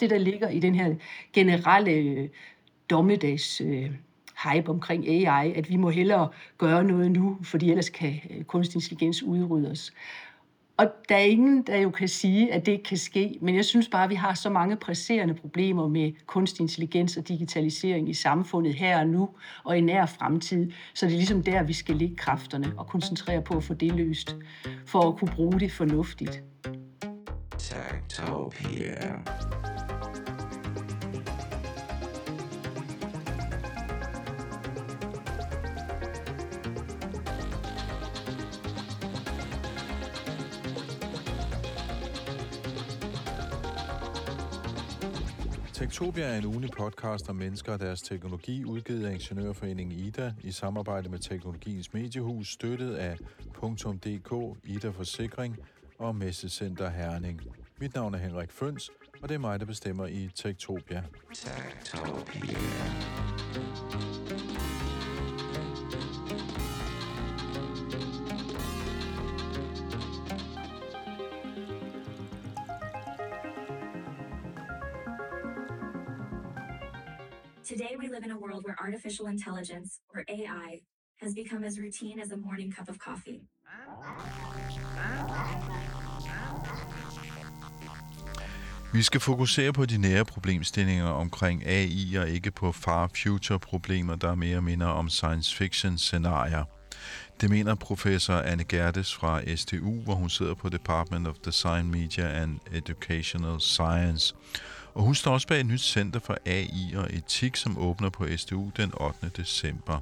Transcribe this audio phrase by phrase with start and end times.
[0.00, 0.94] det, der ligger i den her
[1.32, 2.28] generelle øh,
[2.90, 3.90] dommedags øh,
[4.44, 6.28] hype omkring AI, at vi må hellere
[6.58, 9.92] gøre noget nu, fordi ellers kan øh, kunstig intelligens udrydde os.
[10.76, 13.64] Og der er ingen, der jo kan sige, at det ikke kan ske, men jeg
[13.64, 18.14] synes bare, at vi har så mange presserende problemer med kunstig intelligens og digitalisering i
[18.14, 19.28] samfundet her og nu
[19.64, 23.42] og i nær fremtid, så det er ligesom der, vi skal lægge kræfterne og koncentrere
[23.42, 24.36] på at få det løst,
[24.86, 26.42] for at kunne bruge det fornuftigt.
[27.58, 29.22] Techtopia.
[45.94, 50.52] Tektopia er en ugen podcast om mennesker og deres teknologi, udgivet af Ingeniørforeningen IDA i
[50.52, 53.18] samarbejde med Teknologiens Mediehus, støttet af
[54.04, 55.56] .dk, IDA Forsikring
[55.98, 57.40] og Messecenter Herning.
[57.80, 58.90] Mit navn er Henrik Føns,
[59.22, 61.02] og det er mig, der bestemmer i Tektopia.
[61.34, 62.58] Tektopia.
[77.72, 80.80] Today, we live in a world where artificial intelligence, or AI,
[81.22, 83.40] has become as routine as a morning cup of coffee.
[88.92, 94.34] Vi skal fokusere på de nære problemstillinger omkring AI og ikke på far-future problemer, der
[94.34, 96.64] mere minder om science fiction scenarier.
[97.40, 102.42] Det mener professor Anne Gerdes fra STU, hvor hun sidder på Department of Design, Media
[102.42, 104.34] and Educational Science.
[104.94, 108.26] Og hun står også bag et nyt center for AI og etik, som åbner på
[108.36, 109.30] SDU den 8.
[109.36, 110.00] december.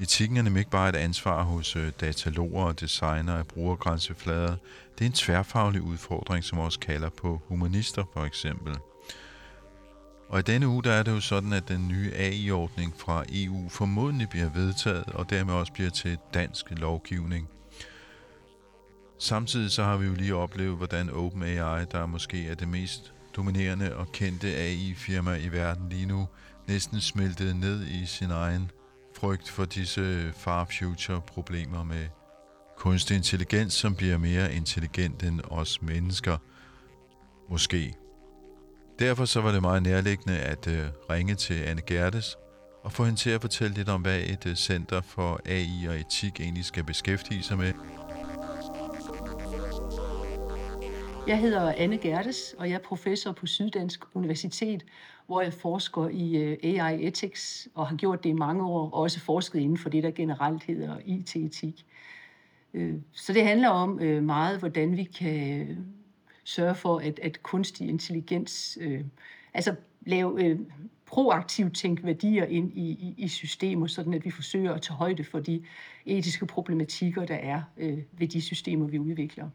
[0.00, 4.56] Etikken er nemlig ikke bare et ansvar hos øh, dataloger og designer af brugergrænseflader.
[4.98, 8.76] Det er en tværfaglig udfordring, som også kalder på humanister for eksempel.
[10.28, 13.68] Og i denne uge der er det jo sådan, at den nye AI-ordning fra EU
[13.68, 17.48] formodentlig bliver vedtaget, og dermed også bliver til dansk lovgivning.
[19.18, 23.96] Samtidig så har vi jo lige oplevet, hvordan OpenAI, der måske er det mest dominerende
[23.96, 26.28] og kendte AI-firma i verden lige nu,
[26.68, 28.70] næsten smeltede ned i sin egen
[29.16, 32.06] frygt for disse far-future-problemer med
[32.76, 36.36] kunstig intelligens, som bliver mere intelligent end os mennesker.
[37.48, 37.94] Måske.
[38.98, 42.36] Derfor så var det meget nærliggende at øh, ringe til Anne Gertes
[42.84, 46.00] og få hende til at fortælle lidt om, hvad et øh, center for AI og
[46.00, 47.72] etik egentlig skal beskæftige sig med.
[51.26, 54.84] Jeg hedder Anne Gertes, og jeg er professor på Syddansk Universitet,
[55.26, 58.94] hvor jeg forsker i øh, AI Ethics og har gjort det i mange år, og
[58.94, 61.86] også forsket inden for det, der generelt hedder IT-etik.
[62.74, 65.68] Øh, så det handler om øh, meget, hvordan vi kan
[66.44, 68.78] sørge for, at, at kunstig intelligens,
[69.54, 70.58] altså lave
[71.06, 75.24] proaktivt tænke værdier ind i, i, i systemer, sådan at vi forsøger at tage højde
[75.24, 75.62] for de
[76.06, 77.62] etiske problematikker, der er
[78.12, 79.50] ved de systemer, vi udvikler.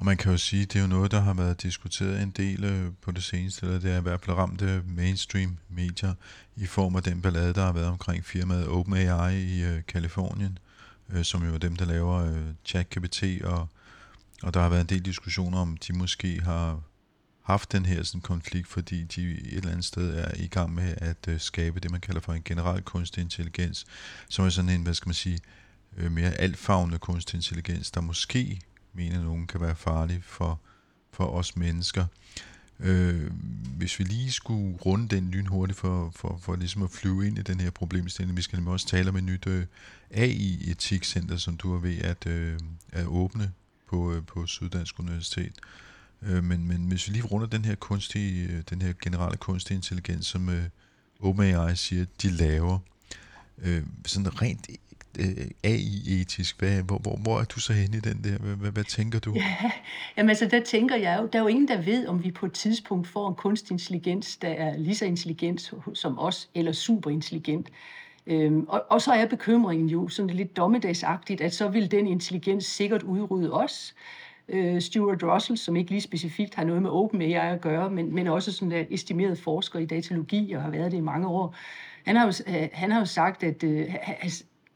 [0.00, 2.64] Og man kan jo sige, det er jo noget, der har været diskuteret en del
[2.64, 6.14] øh, på det seneste, eller det er i hvert fald ramt øh, mainstream medier
[6.56, 10.58] i form af den ballade, der har været omkring firmaet OpenAI i øh, Kalifornien,
[11.10, 13.68] øh, som jo er dem, der laver øh, ChatGPT, og,
[14.42, 16.80] og der har været en del diskussioner om, de måske har
[17.42, 20.94] haft den her sådan, konflikt, fordi de et eller andet sted er i gang med
[20.96, 23.86] at øh, skabe det, man kalder for en generel kunstig intelligens,
[24.28, 25.38] som er sådan en, hvad skal man sige,
[25.96, 28.60] øh, mere altfagende kunstig intelligens, der måske
[28.92, 30.60] mener nogen kan være farlig for,
[31.12, 32.06] for os mennesker.
[32.80, 33.30] Øh,
[33.76, 37.42] hvis vi lige skulle runde den lynhurtigt for, for, for ligesom at flyve ind i
[37.42, 39.66] den her problemstilling, vi skal nemlig også tale om et nyt øh,
[40.10, 42.58] AI-etikcenter, som du er ved at, øh,
[42.92, 43.52] at åbne
[43.88, 45.52] på, øh, på Syddansk Universitet.
[46.22, 49.76] Øh, men, men hvis vi lige runder den her kunstige, øh, den her generelle kunstige
[49.76, 50.64] intelligens, som øh,
[51.20, 52.78] OpenAI siger, de laver,
[53.58, 54.66] øh, sådan rent
[55.18, 56.58] øh, AI-etisk?
[56.58, 58.38] Hvad, hvor, hvor, hvor er du så henne i den der?
[58.38, 59.32] Hvad, hvad, hvad tænker du?
[59.34, 59.56] Ja,
[60.16, 62.46] jamen altså, der tænker jeg jo, der er jo ingen, der ved, om vi på
[62.46, 67.68] et tidspunkt får en kunstig intelligens, der er lige så intelligent som os, eller superintelligent.
[68.26, 72.64] Øhm, og, og så er bekymringen jo sådan lidt dommedagsagtigt, at så vil den intelligens
[72.64, 73.94] sikkert udrydde os.
[74.48, 78.26] Øh, Stuart Russell, som ikke lige specifikt har noget med OpenAI at gøre, men, men
[78.26, 81.54] også sådan en estimeret forsker i datalogi og har været det i mange år,
[82.04, 83.94] han har jo, øh, han har jo sagt, at øh,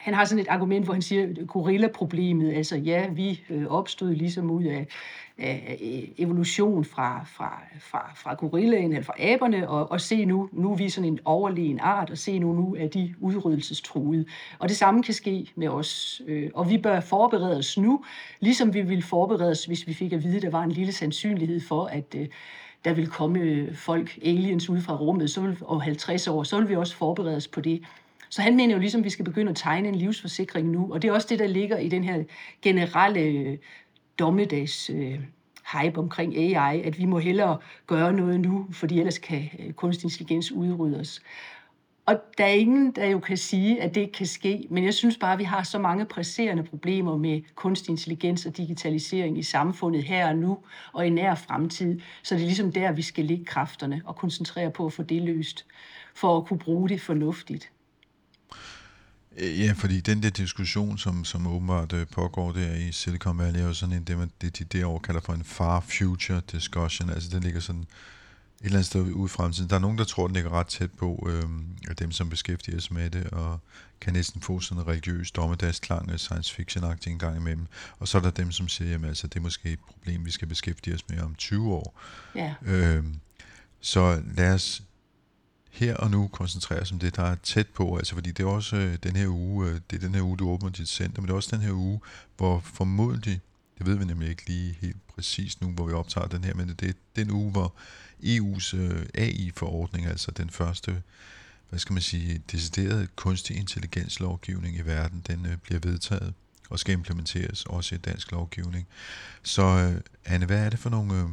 [0.04, 4.50] han har sådan et argument, hvor han siger, gorilla-problemet, altså ja, vi øh, opstod ligesom
[4.50, 4.86] ud af,
[5.38, 5.78] af
[6.18, 10.76] evolution fra, fra, fra, fra gorillaen, eller fra aberne, og, og se nu, nu er
[10.76, 14.24] vi sådan en overlegen art, og se nu, nu er de udryddelsestruede.
[14.58, 18.04] Og det samme kan ske med os, øh, og vi bør forberede os nu,
[18.40, 20.92] ligesom vi ville forberede os, hvis vi fik at vide, at der var en lille
[20.92, 22.26] sandsynlighed for, at øh,
[22.84, 26.58] der vil komme øh, folk, aliens ud fra rummet, så vil, om 50 år, så
[26.58, 27.82] vil vi også forberede os på det.
[28.34, 31.02] Så han mener jo ligesom, at vi skal begynde at tegne en livsforsikring nu, og
[31.02, 32.24] det er også det, der ligger i den her
[32.62, 33.58] generelle øh,
[34.18, 35.20] dommedags øh,
[35.72, 40.04] hype omkring AI, at vi må hellere gøre noget nu, fordi ellers kan øh, kunstig
[40.04, 41.22] intelligens udryddes.
[42.06, 44.94] Og der er ingen, der jo kan sige, at det ikke kan ske, men jeg
[44.94, 49.42] synes bare, at vi har så mange presserende problemer med kunstig intelligens og digitalisering i
[49.42, 50.58] samfundet her og nu
[50.92, 54.70] og i nær fremtid, så det er ligesom der, vi skal lægge kræfterne og koncentrere
[54.70, 55.66] på at få det løst,
[56.14, 57.70] for at kunne bruge det fornuftigt.
[59.36, 63.60] Øh, ja, fordi den der diskussion, som, som åbenbart øh, pågår der i Silicon Valley,
[63.60, 67.10] er jo sådan en, det, man, det de derovre kalder for en far future discussion.
[67.10, 69.70] Altså den ligger sådan et eller andet sted ude i fremtiden.
[69.70, 71.44] Der er nogen, der tror, den ligger ret tæt på øh,
[71.98, 73.60] dem, som beskæftiger sig med det, og
[74.00, 77.66] kan næsten få sådan en religiøs dommedagsklang af science fiction en gang imellem.
[77.98, 80.30] Og så er der dem, som siger, at altså, det er måske et problem, vi
[80.30, 82.00] skal beskæftige os med om 20 år.
[82.34, 82.54] Ja.
[82.62, 83.04] Øh,
[83.80, 84.82] så lad os
[85.74, 88.48] her og nu koncentrere os om det, der er tæt på, altså fordi det er
[88.48, 91.20] også øh, den her uge, øh, det er den her uge, du åbner dit center,
[91.20, 92.00] men det er også den her uge,
[92.36, 93.40] hvor formodentlig,
[93.78, 96.68] det ved vi nemlig ikke lige helt præcis nu, hvor vi optager den her, men
[96.68, 97.74] det er den uge, hvor
[98.22, 101.02] EU's øh, AI-forordning, altså den første,
[101.68, 106.34] hvad skal man sige, deciderede kunstig intelligenslovgivning i verden, den øh, bliver vedtaget
[106.70, 108.86] og skal implementeres også i dansk lovgivning.
[109.42, 111.28] Så øh, Anne, hvad er det for nogle øh,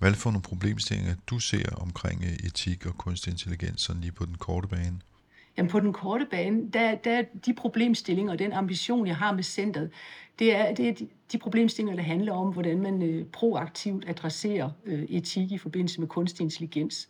[0.00, 4.00] hvad er det for nogle problemstillinger, du ser omkring øh, etik og kunstig intelligens, sådan
[4.00, 5.00] lige på den korte bane?
[5.56, 9.32] Jamen på den korte bane, der, der er de problemstillinger og den ambition, jeg har
[9.32, 9.90] med centret,
[10.38, 14.70] det er, det er de, de problemstillinger, der handler om, hvordan man øh, proaktivt adresserer
[14.86, 17.08] øh, etik i forbindelse med kunstig intelligens.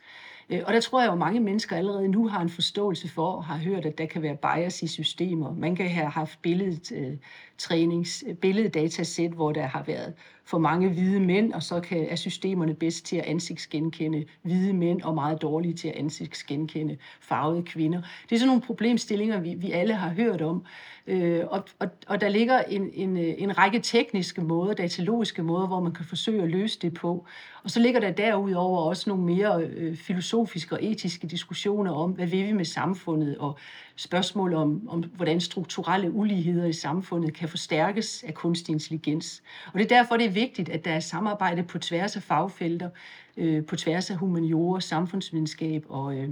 [0.51, 3.33] Øh, og der tror jeg jo, at mange mennesker allerede nu har en forståelse for
[3.33, 5.55] og har hørt, at der kan være bias i systemer.
[5.55, 7.17] Man kan have haft billedet, øh,
[7.59, 10.15] trænings, øh, billeddatasæt, hvor der har været
[10.51, 15.03] for mange hvide mænd, og så kan, er systemerne bedst til at ansigtsgenkende hvide mænd,
[15.03, 18.03] og meget dårlige til at ansigtsgenkende farvede kvinder.
[18.29, 20.65] Det er sådan nogle problemstillinger, vi, vi alle har hørt om.
[21.07, 25.81] Øh, og, og, og der ligger en, en, en række tekniske måder, datalogiske måder, hvor
[25.81, 27.27] man kan forsøge at løse det på.
[27.65, 32.27] Og så ligger der derudover også nogle mere øh, filosofiske og etiske diskussioner om, hvad
[32.27, 33.59] vil vi med samfundet, og
[34.01, 39.43] spørgsmål om, om, hvordan strukturelle uligheder i samfundet kan forstærkes af kunstig intelligens.
[39.67, 42.91] Og det er derfor, det er vigtigt, at der er samarbejde på tværs af fagfelter,
[43.37, 46.29] øh, på tværs af humaniora, samfundsvidenskab og øh,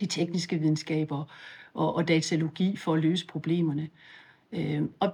[0.00, 1.24] de tekniske videnskaber
[1.74, 3.88] og, og datalogi for at løse problemerne.
[4.52, 5.12] Øh, og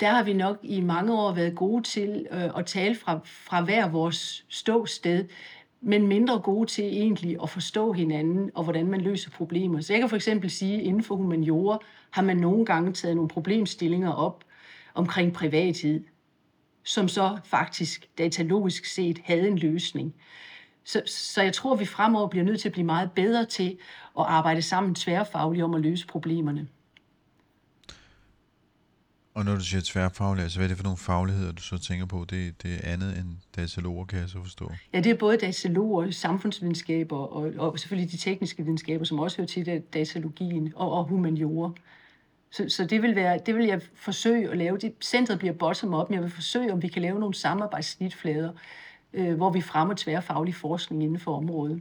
[0.00, 3.64] der har vi nok i mange år været gode til øh, at tale fra, fra
[3.64, 5.24] hver vores ståsted,
[5.80, 9.80] men mindre gode til egentlig at forstå hinanden og hvordan man løser problemer.
[9.80, 11.78] Så jeg kan for eksempel sige, at inden for humaniora
[12.10, 14.44] har man nogle gange taget nogle problemstillinger op
[14.94, 16.04] omkring privathed,
[16.84, 20.14] som så faktisk datalogisk set havde en løsning.
[20.84, 23.78] Så, så jeg tror, at vi fremover bliver nødt til at blive meget bedre til
[24.18, 26.68] at arbejde sammen tværfagligt om at løse problemerne.
[29.38, 32.06] Og når du siger tværfaglig, altså hvad er det for nogle fagligheder, du så tænker
[32.06, 32.26] på?
[32.30, 33.26] Det, det er andet end
[33.56, 34.72] dataloger, kan jeg så forstå?
[34.92, 39.46] Ja, det er både dataloger, samfundsvidenskaber og, og selvfølgelig de tekniske videnskaber, som også hører
[39.46, 41.72] til datalogien og, og humaniora.
[42.50, 44.78] Så, så det, vil være, det vil jeg forsøge at lave.
[44.78, 48.52] Det, centret bliver bottom-up, men jeg vil forsøge, om vi kan lave nogle samarbejdssnitflader,
[49.12, 51.80] øh, hvor vi fremmer tværfaglig forskning inden for området.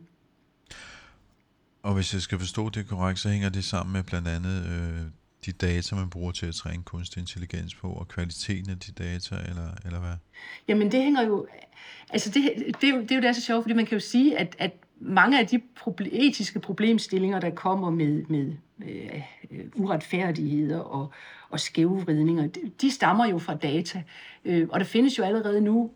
[1.83, 5.01] Og hvis jeg skal forstå det korrekt, så hænger det sammen med blandt andet øh,
[5.47, 9.35] de data, man bruger til at træne kunstig intelligens på, og kvaliteten af de data,
[9.35, 10.15] eller, eller hvad?
[10.67, 11.47] Jamen det hænger jo...
[12.09, 12.43] Altså det,
[12.81, 14.55] det, er det er jo det er så sjovt, fordi man kan jo sige, at,
[14.59, 18.53] at mange af de proble- etiske problemstillinger, der kommer med, med
[18.87, 19.21] øh,
[19.75, 21.11] uretfærdigheder og,
[21.49, 24.03] og skævvridninger, de, de stammer jo fra data.
[24.45, 25.91] Øh, og der findes jo allerede nu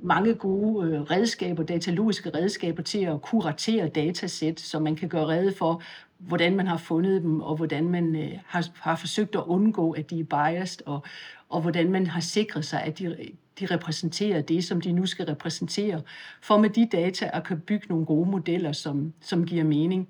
[0.00, 5.54] mange gode øh, redskaber, datalogiske redskaber til at kuratere datasæt, så man kan gøre rede
[5.58, 5.82] for,
[6.18, 10.10] hvordan man har fundet dem, og hvordan man øh, har, har forsøgt at undgå, at
[10.10, 11.04] de er biased, og,
[11.48, 13.16] og hvordan man har sikret sig, at de,
[13.60, 16.02] de repræsenterer det, som de nu skal repræsentere,
[16.42, 20.08] for med de data at kan bygge nogle gode modeller, som, som giver mening.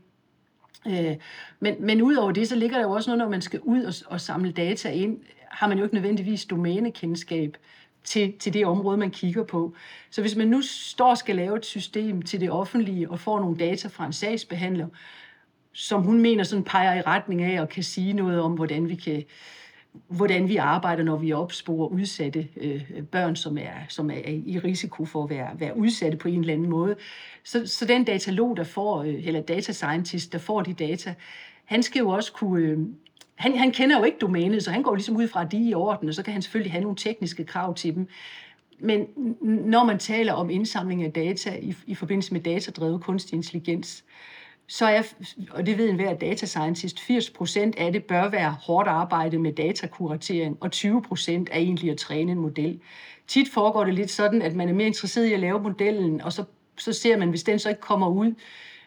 [0.87, 1.17] Øh,
[1.61, 3.95] men, men udover det, så ligger der jo også noget, når man skal ud og,
[4.07, 5.19] og samle data ind,
[5.51, 7.57] har man jo ikke nødvendigvis domænekendskab
[8.05, 9.75] til, til det område, man kigger på.
[10.11, 13.41] Så hvis man nu står og skal lave et system til det offentlige og får
[13.41, 14.87] nogle data fra en sagsbehandler,
[15.73, 18.95] som hun mener sådan peger i retning af og kan sige noget om, hvordan vi
[18.95, 19.25] kan
[20.09, 25.05] hvordan vi arbejder, når vi opsporer udsatte øh, børn, som er, som er i risiko
[25.05, 26.97] for at være, være udsatte på en eller anden måde.
[27.45, 31.15] Så, så den datalog, der får, øh, eller data scientist, der får de data,
[31.65, 32.79] han skal jo også kunne, øh,
[33.39, 35.71] han, han kender jo ikke domænet, så han går ligesom ud fra, at de er
[35.71, 38.09] i orden, og så kan han selvfølgelig have nogle tekniske krav til dem.
[38.81, 39.07] men
[39.41, 44.05] når man taler om indsamling af data i, i forbindelse med datadrevet kunstig intelligens,
[44.67, 45.03] så er,
[45.51, 50.57] og det ved enhver data scientist, 80% af det bør være hårdt arbejde med datakuratering,
[50.61, 52.81] og 20% er egentlig at træne en model.
[53.27, 56.33] Tit foregår det lidt sådan, at man er mere interesseret i at lave modellen, og
[56.33, 56.45] så,
[56.79, 58.35] så ser man, hvis den så ikke kommer ud, øh,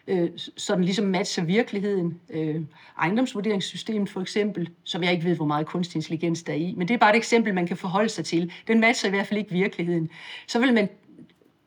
[0.06, 2.20] Øh, så den ligesom matcher virkeligheden.
[2.30, 2.60] Øh,
[2.98, 6.88] ejendomsvurderingssystemet for eksempel, som jeg ikke ved, hvor meget kunstig intelligens der er i, men
[6.88, 8.52] det er bare et eksempel, man kan forholde sig til.
[8.66, 10.10] Den matcher i hvert fald ikke virkeligheden.
[10.46, 10.88] Så vil man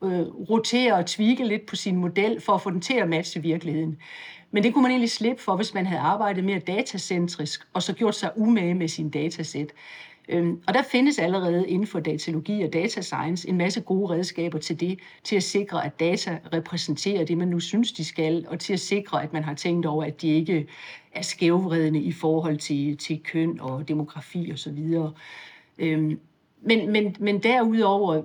[0.03, 3.41] øh, rotere og tvike lidt på sin model for at få den til at matche
[3.41, 3.97] virkeligheden.
[4.51, 7.93] Men det kunne man egentlig slippe for, hvis man havde arbejdet mere datacentrisk, og så
[7.93, 9.71] gjort sig umage med sin datasæt.
[10.29, 14.59] Øhm, og der findes allerede inden for datalogi og data science en masse gode redskaber
[14.59, 18.59] til det, til at sikre, at data repræsenterer det, man nu synes, de skal, og
[18.59, 20.67] til at sikre, at man har tænkt over, at de ikke
[21.11, 24.79] er skævvredende i forhold til, til køn og demografi osv.
[25.77, 26.19] Øhm,
[26.61, 28.23] men, men, men derudover,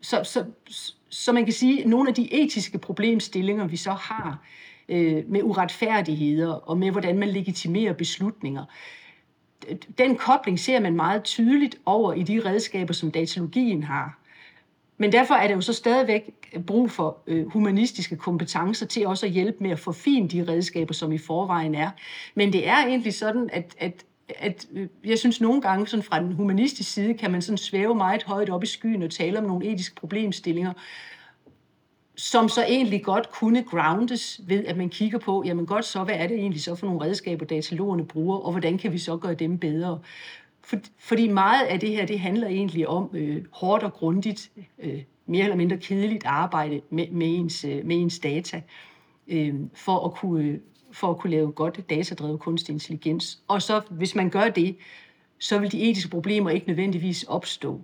[0.00, 0.44] så, så,
[1.08, 4.42] så man kan sige, at nogle af de etiske problemstillinger, vi så har
[4.88, 8.64] øh, med uretfærdigheder og med, hvordan man legitimerer beslutninger,
[9.98, 14.18] den kobling ser man meget tydeligt over i de redskaber, som datalogien har.
[14.98, 19.32] Men derfor er der jo så stadigvæk brug for øh, humanistiske kompetencer til også at
[19.32, 21.90] hjælpe med at forfine de redskaber, som i forvejen er.
[22.34, 26.22] Men det er egentlig sådan, at, at, at øh, jeg synes nogle gange sådan fra
[26.22, 29.44] den humanistiske side, kan man sådan svæve meget højt op i skyen og tale om
[29.44, 30.72] nogle etiske problemstillinger,
[32.18, 36.14] som så egentlig godt kunne groundes ved, at man kigger på, jamen godt så, hvad
[36.14, 39.34] er det egentlig så for nogle redskaber, datalogerne bruger, og hvordan kan vi så gøre
[39.34, 40.00] dem bedre?
[40.64, 45.02] For, fordi meget af det her, det handler egentlig om øh, hårdt og grundigt, øh,
[45.26, 48.62] mere eller mindre kedeligt arbejde med, med, ens, øh, med ens data,
[49.28, 50.60] øh, for, at kunne,
[50.92, 53.42] for at kunne lave godt datadrevet kunstig intelligens.
[53.48, 54.76] Og så, hvis man gør det,
[55.38, 57.80] så vil de etiske problemer ikke nødvendigvis opstå.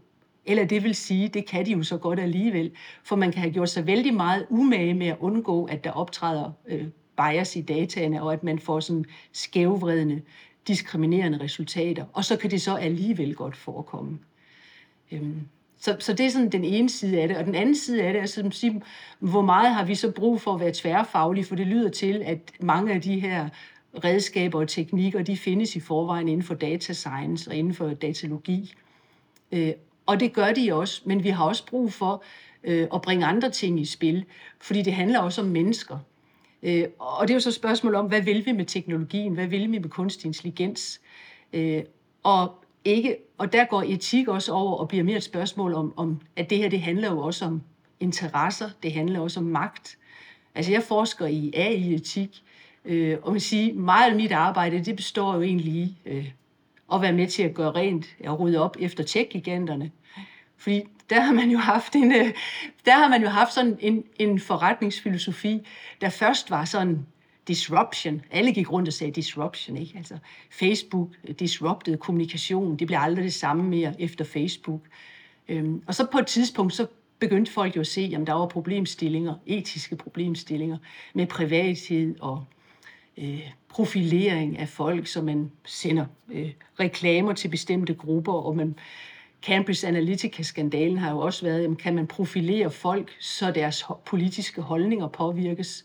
[0.47, 2.71] Eller det vil sige, det kan de jo så godt alligevel,
[3.03, 6.53] for man kan have gjort sig vældig meget umage med at undgå, at der optræder
[6.69, 6.85] øh,
[7.17, 10.23] bias i dataene, og at man får sådan skævvredende,
[10.69, 12.05] diskriminerende resultater.
[12.13, 14.19] Og så kan det så alligevel godt forekomme.
[15.13, 15.41] Øhm,
[15.79, 17.37] så, så det er sådan den ene side af det.
[17.37, 18.83] Og den anden side af det er sådan, sige,
[19.19, 21.45] hvor meget har vi så brug for at være tværfaglige?
[21.45, 23.49] For det lyder til, at mange af de her
[24.05, 28.75] redskaber og teknikker, de findes i forvejen inden for data science og inden for datalogi.
[29.53, 29.73] Øh,
[30.07, 32.23] og det gør de også, men vi har også brug for
[32.65, 34.25] øh, at bringe andre ting i spil,
[34.61, 35.99] fordi det handler også om mennesker.
[36.63, 39.35] Øh, og det er jo så et spørgsmål om, hvad vil vi med teknologien?
[39.35, 41.01] Hvad vil vi med kunstig intelligens?
[41.53, 41.83] Øh,
[42.23, 46.21] og, ikke, og der går etik også over og bliver mere et spørgsmål om, om,
[46.37, 47.63] at det her det handler jo også om
[48.01, 49.99] interesser, det handler også om magt.
[50.55, 52.43] Altså jeg forsker i AI-etik,
[52.85, 56.31] øh, og man siger, meget af mit arbejde, det består jo egentlig i øh,
[56.93, 59.91] at være med til at gøre rent og rydde op efter tech-giganterne.
[60.57, 62.33] Fordi der har man jo haft en, øh,
[62.85, 65.67] der har man jo haft sådan en, en forretningsfilosofi,
[66.01, 67.07] der først var sådan
[67.49, 68.23] disruption.
[68.31, 69.93] Alle gik rundt og sagde disruption, ikke?
[69.97, 70.19] Altså
[70.51, 72.77] Facebook disrupted kommunikation.
[72.77, 74.81] Det blev aldrig det samme mere efter Facebook.
[75.49, 76.87] Øhm, og så på et tidspunkt, så
[77.19, 80.77] begyndte folk jo at se, at der var problemstillinger, etiske problemstillinger
[81.15, 82.45] med privathed og
[83.19, 88.75] øh, profilering af folk, så man sender øh, reklamer til bestemte grupper, og man
[89.43, 95.09] Cambridge Analytica-skandalen har jo også været, jamen, kan man profilere folk, så deres politiske holdninger
[95.09, 95.85] påvirkes?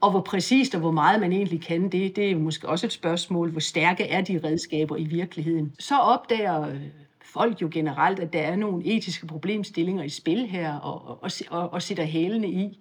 [0.00, 2.92] Og hvor præcist og hvor meget man egentlig kan det, det er måske også et
[2.92, 5.72] spørgsmål, hvor stærke er de redskaber i virkeligheden.
[5.78, 6.80] Så opdager øh,
[7.24, 11.72] folk jo generelt, at der er nogle etiske problemstillinger i spil her, og, og, og,
[11.72, 12.78] og sætter hælene i.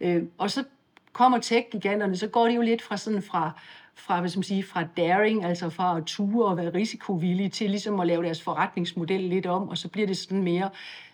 [0.00, 0.64] Øh, og så
[1.12, 3.50] kommer tech-giganterne, så går de jo lidt fra sådan fra,
[3.94, 7.70] fra, hvad skal man sige, fra daring, altså fra at ture og være risikovillige, til
[7.70, 10.70] ligesom at lave deres forretningsmodel lidt om, og så bliver det sådan mere,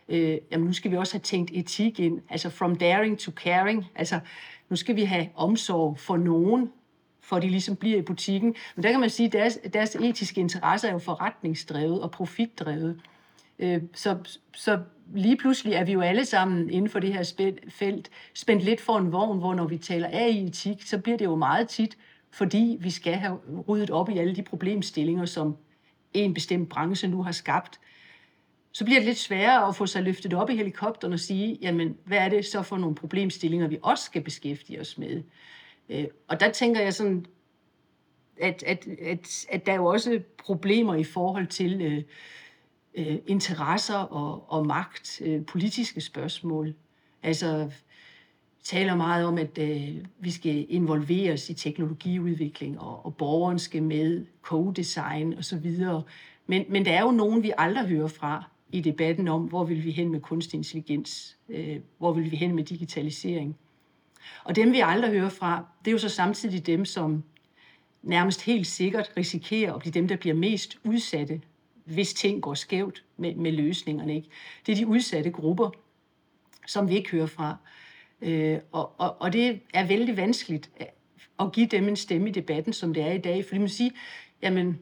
[0.08, 3.86] øh, jamen nu skal vi også have tænkt etik ind, altså from daring to caring,
[3.94, 4.20] altså
[4.68, 6.70] nu skal vi have omsorg for nogen,
[7.22, 8.54] for de ligesom bliver i butikken.
[8.76, 13.00] Men der kan man sige, at deres, deres etiske interesse er jo forretningsdrevet og profitdrevet.
[13.58, 14.18] Øh, så,
[14.54, 14.80] så
[15.14, 17.32] lige pludselig er vi jo alle sammen inden for det her
[17.68, 21.18] felt spændt lidt for en vogn, hvor når vi taler af i etik, så bliver
[21.18, 21.98] det jo meget tit,
[22.30, 23.38] fordi vi skal have
[23.68, 25.56] ryddet op i alle de problemstillinger, som
[26.14, 27.80] en bestemt branche nu har skabt.
[28.72, 31.96] Så bliver det lidt sværere at få sig løftet op i helikopteren og sige, jamen,
[32.04, 35.22] hvad er det så for nogle problemstillinger, vi også skal beskæftige os med?
[35.88, 37.26] Øh, og der tænker jeg sådan,
[38.40, 42.02] at, at, at, at der er jo også problemer i forhold til øh,
[42.98, 46.74] øh, interesser og, og magt, øh, politiske spørgsmål.
[47.22, 47.70] Altså,
[48.62, 54.26] taler meget om, at øh, vi skal involveres i teknologiudvikling, og, og borgeren skal med,
[54.42, 55.76] co-design osv.
[56.46, 58.44] Men, men der er jo nogen, vi aldrig hører fra.
[58.72, 62.54] i debatten om, hvor vil vi hen med kunstig intelligens, øh, hvor vil vi hen
[62.54, 63.56] med digitalisering.
[64.44, 67.24] Og dem vi aldrig hører fra, det er jo så samtidig dem, som
[68.02, 71.40] nærmest helt sikkert risikerer at blive dem, der bliver mest udsatte,
[71.88, 74.14] hvis ting går skævt med, med løsningerne.
[74.16, 74.28] Ikke?
[74.66, 75.70] Det er de udsatte grupper,
[76.66, 77.56] som vi ikke hører fra.
[78.22, 80.70] Øh, og, og, og det er vældig vanskeligt
[81.40, 83.44] at give dem en stemme i debatten, som det er i dag.
[83.44, 83.90] Fordi man siger,
[84.42, 84.78] jamen,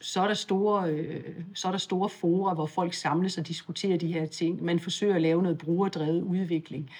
[0.00, 3.96] så er der store, øh, så er der store forer, hvor folk samles og diskuterer
[3.96, 4.62] de her ting.
[4.62, 6.90] Man forsøger at lave noget brugerdrevet udvikling,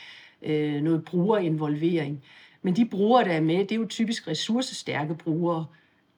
[0.43, 2.25] øh, noget brugerinvolvering.
[2.63, 5.67] Men de brugere, der er med, det er jo typisk ressourcestærke brugere,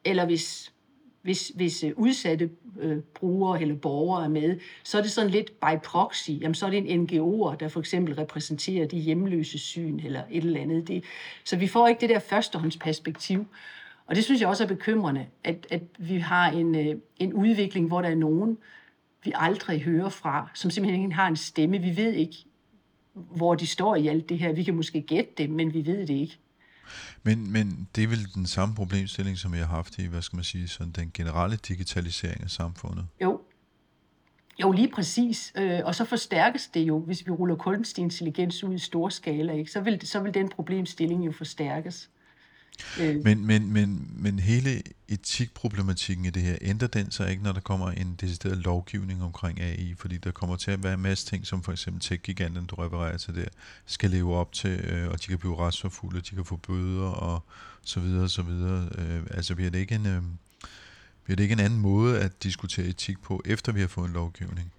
[0.05, 0.72] eller hvis,
[1.23, 2.51] hvis, hvis øh, udsatte
[2.81, 6.31] øh, brugere eller borgere er med, så er det sådan lidt by proxy.
[6.31, 10.45] Jamen, så er det en NGO'er, der for eksempel repræsenterer de hjemløse syn eller et
[10.45, 10.89] eller andet.
[10.89, 11.05] Det,
[11.45, 13.47] så vi får ikke det der førstehåndsperspektiv.
[14.07, 17.87] Og det synes jeg også er bekymrende, at, at vi har en, øh, en udvikling,
[17.87, 18.59] hvor der er nogen,
[19.25, 21.79] vi aldrig hører fra, som simpelthen ikke har en stemme.
[21.79, 22.37] Vi ved ikke,
[23.15, 24.53] hvor de står i alt det her.
[24.53, 26.39] Vi kan måske gætte det, men vi ved det ikke.
[27.23, 30.37] Men, men det er vel den samme problemstilling, som vi har haft i, hvad skal
[30.37, 33.07] man sige, sådan den generelle digitalisering af samfundet?
[33.23, 33.41] Jo.
[34.61, 35.53] Jo, lige præcis.
[35.57, 39.53] Øh, og så forstærkes det jo, hvis vi ruller kunstig intelligens ud i stor skala.
[39.53, 39.71] Ikke?
[39.71, 42.11] Så, vil, så vil den problemstilling jo forstærkes.
[43.01, 43.25] Øh.
[43.25, 47.61] Men, men, men, men hele etikproblematikken i det her, ændrer den sig ikke, når der
[47.61, 49.95] kommer en decideret lovgivning omkring AI?
[49.99, 53.17] Fordi der kommer til at være en masse ting, som for eksempel tech-giganten, du refererer
[53.17, 53.45] til der,
[53.87, 57.45] skal leve op til, øh, og de kan blive retsforfulde, de kan få bøder og
[57.85, 58.89] så videre og så videre.
[58.99, 60.07] Øh, altså bliver det ikke en...
[60.07, 60.23] Øh,
[61.25, 64.13] bliver det ikke en anden måde at diskutere etik på, efter vi har fået en
[64.13, 64.73] lovgivning?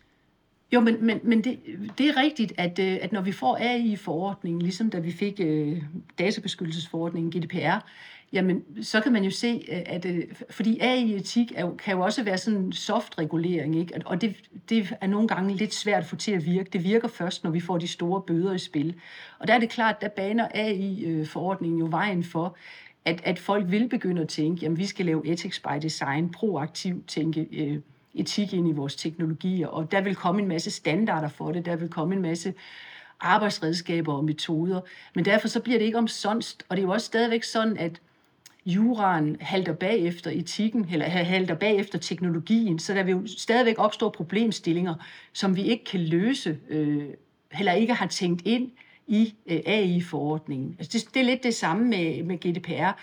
[0.74, 1.60] Jo, men, men, men det,
[1.98, 5.78] det er rigtigt, at, øh, at når vi får AI-forordningen, ligesom da vi fik uh,
[6.20, 7.86] databeskyttelsesforordningen, GDPR,
[8.34, 10.06] jamen så kan man jo se, øh, at
[10.50, 14.02] fordi AI-etik er, kan jo også være sådan en soft-regulering, ikke?
[14.06, 14.36] og det,
[14.70, 16.70] det er nogle gange lidt svært at få til at virke.
[16.74, 18.96] Det virker først, når vi får de store bøder i spil.
[19.40, 22.58] Og der er det klart, der baner AI-forordningen jo vejen for,
[23.06, 27.08] at, at folk vil begynde at tænke, jamen vi skal lave ethics by design, proaktivt
[27.08, 31.52] tænke, uh, etik ind i vores teknologier, og der vil komme en masse standarder for
[31.52, 32.54] det, der vil komme en masse
[33.20, 34.82] arbejdsredskaber og metoder,
[35.16, 38.02] men derfor så bliver det ikke omsonst, og det er jo også stadigvæk sådan, at
[38.66, 44.96] juraen halter bagefter etikken, eller halter bagefter teknologien, så der vil jo stadigvæk opstå problemstillinger,
[45.34, 47.04] som vi ikke kan løse, øh,
[47.52, 48.72] heller ikke har tænkt ind
[49.08, 50.76] i øh, AI-forordningen.
[50.80, 53.00] Altså det, det er lidt det samme med, med GDPR.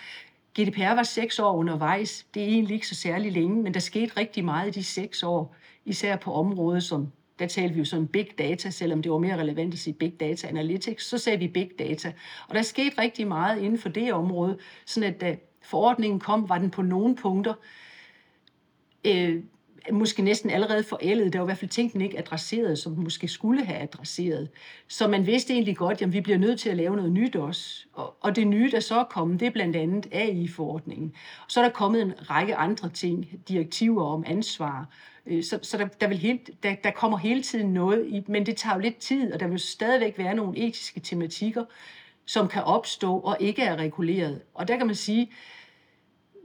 [0.59, 2.25] GDPR var seks år undervejs.
[2.33, 5.23] Det er egentlig ikke så særlig længe, men der skete rigtig meget i de seks
[5.23, 7.11] år, især på området som
[7.41, 10.19] der talte vi jo sådan big data, selvom det var mere relevant at sige big
[10.19, 12.13] data analytics, så sagde vi big data.
[12.49, 16.57] Og der skete rigtig meget inden for det område, sådan at da forordningen kom, var
[16.57, 17.53] den på nogle punkter
[19.07, 19.43] øh,
[19.91, 21.33] måske næsten allerede forældet.
[21.33, 24.49] Der var i hvert fald ting, den ikke adresserede, som den måske skulle have adresseret.
[24.87, 27.85] Så man vidste egentlig godt, at vi bliver nødt til at lave noget nyt også.
[27.93, 31.13] Og, og det nye, der så er kommet, det er blandt andet AI-forordningen.
[31.47, 34.89] Så er der kommet en række andre ting, direktiver om ansvar.
[35.25, 38.45] Øh, så, så der, der, vil helt, der, der kommer hele tiden noget, i, men
[38.45, 41.63] det tager jo lidt tid, og der vil stadigvæk være nogle etiske tematikker,
[42.25, 44.41] som kan opstå og ikke er reguleret.
[44.53, 45.31] Og der kan man sige,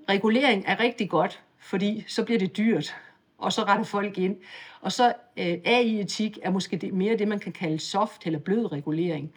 [0.09, 2.97] regulering er rigtig godt, fordi så bliver det dyrt
[3.39, 4.37] og så retter folk ind.
[4.81, 8.73] Og så øh, AI-etik er måske det, mere det, man kan kalde soft eller blød
[8.73, 9.33] regulering.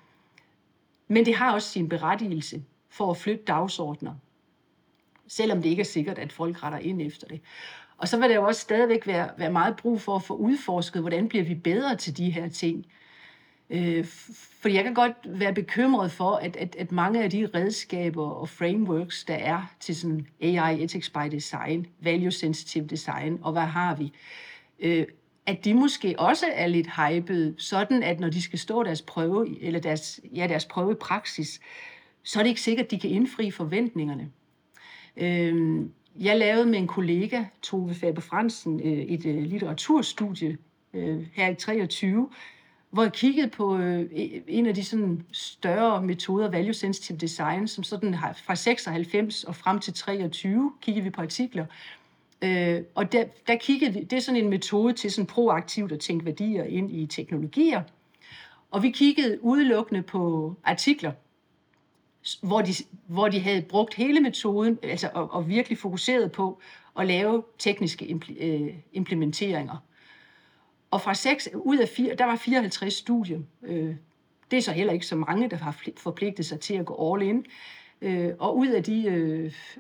[1.07, 4.13] Men det har også sin berettigelse for at flytte dagsordner,
[5.27, 7.41] selvom det ikke er sikkert, at folk retter ind efter det.
[7.97, 11.01] Og så vil der jo også stadigvæk være, være meget brug for at få udforsket,
[11.01, 12.85] hvordan bliver vi bedre til de her ting.
[13.69, 14.05] Øh,
[14.61, 18.49] fordi jeg kan godt være bekymret for, at, at, at mange af de redskaber og
[18.49, 23.95] frameworks, der er til sådan AI Ethics by Design, Value Sensitive Design, og hvad har
[23.95, 24.13] vi,
[24.79, 25.05] øh,
[25.45, 29.61] at de måske også er lidt hyped, sådan at når de skal stå deres prøve,
[29.61, 31.59] eller deres, ja, deres prøve i praksis,
[32.23, 34.29] så er det ikke sikkert, at de kan indfri forventningerne.
[35.17, 35.85] Øh,
[36.19, 40.57] jeg lavede med en kollega, Tove Faber Fransen, øh, et øh, litteraturstudie
[40.93, 42.29] øh, her i 23,
[42.91, 47.67] hvor jeg kiggede på øh, e, en af de sådan større metoder, value sensitive design,
[47.67, 51.65] som sådan har fra 96 og frem til 23, kiggede vi på artikler.
[52.41, 55.99] Øh, og der, der kiggede vi, det er sådan en metode til sådan proaktivt at
[55.99, 57.83] tænke værdier ind i teknologier.
[58.71, 61.11] Og vi kiggede udelukkende på artikler,
[62.41, 62.73] hvor de,
[63.07, 66.59] hvor de havde brugt hele metoden, altså og, og virkelig fokuseret på
[66.99, 69.77] at lave tekniske øh, implementeringer.
[70.91, 73.39] Og fra 6 ud af 4, der var 54 studier.
[73.63, 73.95] Øh,
[74.51, 77.23] det er så heller ikke så mange, der har forpligtet sig til at gå all
[77.23, 77.45] in.
[78.01, 79.05] Øh, og ud af de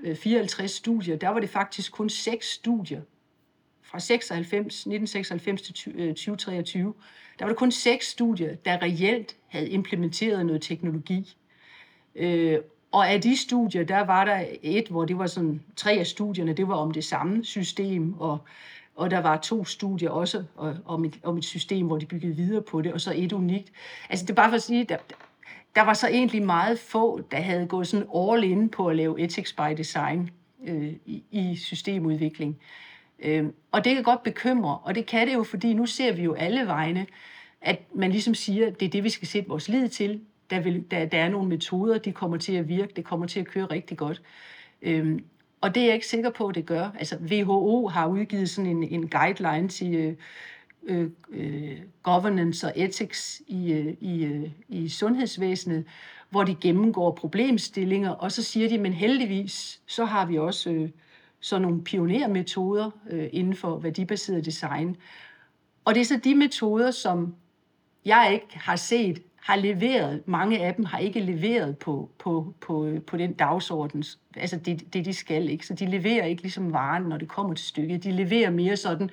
[0.03, 3.01] øh, 54 studier, der var det faktisk kun 6 studier
[3.83, 6.93] fra 96, 1996 til 2023, øh,
[7.39, 11.37] der var det kun 6 studier, der reelt havde implementeret noget teknologi.
[12.15, 12.59] Øh,
[12.91, 16.53] og af de studier, der var der et, hvor det var sådan, tre af studierne,
[16.53, 18.37] det var om det samme system, og,
[18.99, 20.43] og der var to studier også
[20.85, 23.71] om et, om et system, hvor de byggede videre på det, og så et unikt.
[24.09, 24.97] Altså det er bare for at sige, der,
[25.75, 29.19] der var så egentlig meget få, der havde gået sådan all in på at lave
[29.19, 30.29] ethics by design
[30.67, 32.57] øh, i, i systemudvikling.
[33.19, 36.23] Øh, og det kan godt bekymre, og det kan det jo, fordi nu ser vi
[36.23, 37.05] jo alle vegne,
[37.61, 40.21] at man ligesom siger, det er det, vi skal sætte vores lid til.
[40.49, 43.39] Der, vil, der, der er nogle metoder, de kommer til at virke, det kommer til
[43.39, 44.21] at køre rigtig godt.
[44.81, 45.19] Øh,
[45.61, 46.89] og det er jeg ikke sikker på, at det gør.
[46.99, 50.15] Altså WHO har udgivet sådan en, en guideline til øh,
[50.83, 55.85] øh, øh, governance og ethics i, øh, i, øh, i sundhedsvæsenet,
[56.29, 60.89] hvor de gennemgår problemstillinger, og så siger de, men heldigvis, så har vi også øh,
[61.39, 64.97] sådan nogle pionermetoder øh, inden for værdibaseret design.
[65.85, 67.35] Og det er så de metoder, som
[68.05, 72.97] jeg ikke har set, har leveret, mange af dem har ikke leveret på, på, på,
[73.07, 74.03] på den dagsorden,
[74.35, 75.67] altså det, det de skal ikke.
[75.67, 78.03] Så de leverer ikke ligesom varen, når det kommer til stykket.
[78.03, 79.09] De leverer mere sådan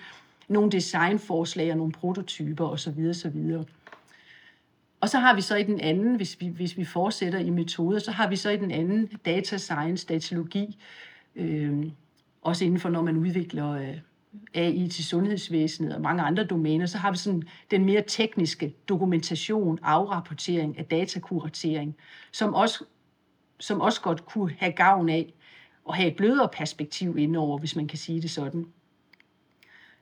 [0.48, 3.06] nogle designforslag og nogle prototyper osv.
[3.10, 3.52] osv.
[5.00, 7.98] Og så har vi så i den anden, hvis vi, hvis vi fortsætter i metoder,
[7.98, 10.78] så har vi så i den anden data science, datalogi,
[11.36, 11.86] øh,
[12.42, 13.98] også inden for når man udvikler øh,
[14.54, 19.78] AI til sundhedsvæsenet og mange andre domæner, så har vi sådan den mere tekniske dokumentation,
[19.82, 21.96] afrapportering af datakuratering,
[22.32, 22.84] som også,
[23.60, 25.34] som også godt kunne have gavn af
[25.88, 28.66] at have et blødere perspektiv indover, hvis man kan sige det sådan.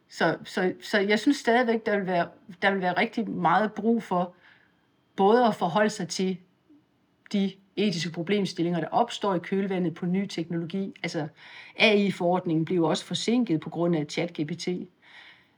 [0.08, 2.28] Så, så, så jeg synes stadigvæk, der vil, være,
[2.62, 4.34] der vil være rigtig meget brug for
[5.16, 6.38] både at forholde sig til
[7.32, 10.94] de etiske problemstillinger, der opstår i kølvandet på ny teknologi.
[11.02, 11.28] Altså
[11.78, 14.68] AI-forordningen blev også forsinket på grund af ChatGPT.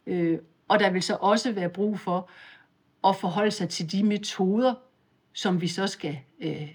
[0.07, 2.29] Øh, og der vil så også være brug for
[3.05, 4.75] at forholde sig til de metoder,
[5.33, 6.69] som vi så skal øh,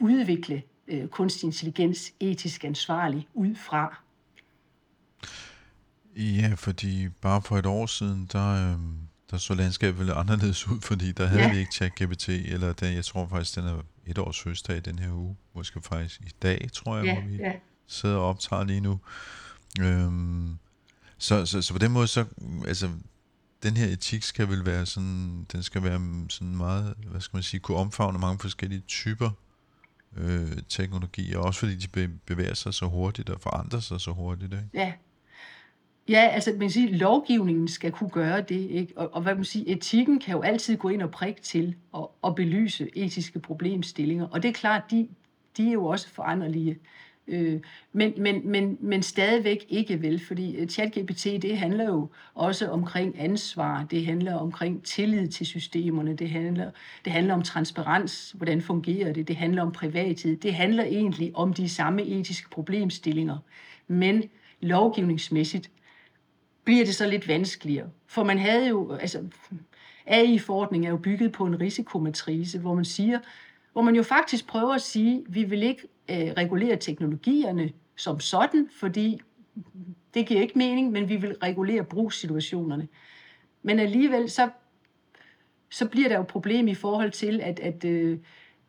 [0.00, 4.02] udvikle øh, kunstig intelligens etisk ansvarlig ud fra.
[6.16, 8.78] Ja, fordi bare for et år siden, der, øh,
[9.30, 11.52] der så landskabet vel anderledes ud, fordi der havde ja.
[11.52, 15.12] vi ikke ChatGPT, eller den, jeg tror faktisk, den er et års fødselsdag den her
[15.12, 17.52] uge, måske faktisk i dag, tror jeg, ja, hvor vi ja.
[17.86, 19.00] sidder og optager lige nu.
[19.80, 20.58] Øhm,
[21.18, 22.24] så, så, så på den måde, så,
[22.66, 22.90] altså,
[23.62, 27.42] den her etik skal vel være sådan, den skal være sådan meget, hvad skal man
[27.42, 29.30] sige, kunne omfavne mange forskellige typer
[30.16, 34.52] øh, teknologier, også fordi de bevæger sig så hurtigt og forandrer sig så hurtigt.
[34.52, 34.68] Ikke?
[34.74, 34.92] Ja,
[36.08, 38.92] Ja, altså man kan sige, lovgivningen skal kunne gøre det, ikke?
[38.96, 42.14] Og, og hvad man sige, etikken kan jo altid gå ind og prikke til og,
[42.22, 44.26] og belyse etiske problemstillinger.
[44.28, 45.08] Og det er klart, de,
[45.56, 46.78] de er jo også foranderlige.
[47.28, 47.60] Øh,
[47.92, 53.20] men, men, men, men stadigvæk ikke vel, fordi øh, ChatGPT, det handler jo også omkring
[53.20, 56.70] ansvar, det handler omkring tillid til systemerne, det handler,
[57.04, 61.52] det handler om transparens, hvordan fungerer det, det handler om privathed, det handler egentlig om
[61.52, 63.38] de samme etiske problemstillinger,
[63.88, 64.22] men
[64.60, 65.70] lovgivningsmæssigt
[66.68, 67.90] bliver det så lidt vanskeligere.
[68.06, 69.24] For man havde jo, altså
[70.06, 73.20] AI-forordningen er jo bygget på en risikomatrice, hvor man siger,
[73.72, 78.68] hvor man jo faktisk prøver at sige, vi vil ikke øh, regulere teknologierne som sådan,
[78.80, 79.20] fordi
[80.14, 82.88] det giver ikke mening, men vi vil regulere brugssituationerne.
[83.62, 84.50] Men alligevel så,
[85.70, 88.18] så bliver der jo problem i forhold til, at, at øh,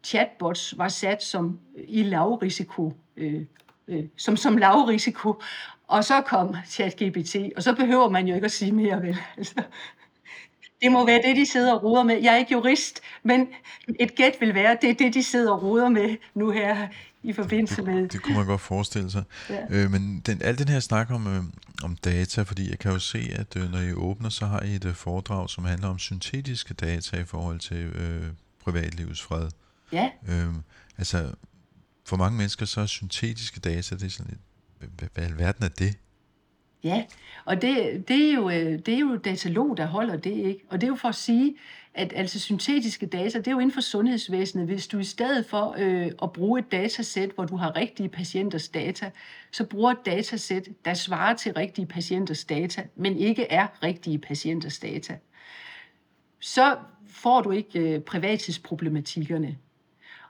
[0.03, 3.45] chatbots var sat som i lavrisiko, øh,
[3.89, 5.41] øh, som, som lavrisiko,
[5.87, 9.17] og så kom ChatGPT, og så behøver man jo ikke at sige mere, vel?
[9.37, 9.63] Altså,
[10.81, 12.21] det må være det, de sidder og ruder med.
[12.21, 13.47] Jeg er ikke jurist, men
[13.99, 16.87] et gæt vil være, det er det, de sidder og ruder med nu her
[17.23, 18.01] i forbindelse med...
[18.01, 19.23] Det, det kunne man godt forestille sig.
[19.49, 19.65] Ja.
[19.69, 21.43] Øh, men den, al den her snak om, øh,
[21.83, 24.75] om data, fordi jeg kan jo se, at øh, når I åbner, så har I
[24.75, 28.23] et øh, foredrag, som handler om syntetiske data i forhold til øh,
[28.63, 29.49] privatlivets fred.
[29.91, 30.09] Ja.
[30.29, 30.53] Øh,
[30.97, 31.33] altså,
[32.09, 34.39] for mange mennesker, så er syntetiske data, det er sådan et
[35.13, 35.97] hvad, i alverden er det?
[36.83, 37.05] Ja,
[37.45, 40.65] og det, det, er jo, øh, det er jo datalog, der holder det, ikke?
[40.69, 41.55] Og det er jo for at sige,
[41.93, 44.65] at altså syntetiske data, det er jo inden for sundhedsvæsenet.
[44.65, 48.69] Hvis du i stedet for øh, at bruge et datasæt, hvor du har rigtige patienters
[48.69, 49.11] data,
[49.51, 54.79] så bruger et datasæt, der svarer til rigtige patienters data, men ikke er rigtige patienters
[54.79, 55.17] data,
[56.39, 59.57] så får du ikke øh, privatisproblematikkerne.